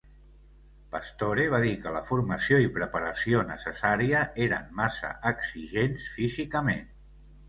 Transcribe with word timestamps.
Pastore 0.93 1.43
va 1.55 1.57
dir 1.65 1.73
que 1.83 1.91
la 1.95 1.99
formació 2.07 2.57
i 2.63 2.71
preparació 2.77 3.43
necessària 3.49 4.23
eren 4.47 4.71
massa 4.79 5.13
exigents 5.33 6.09
físicament. 6.15 6.89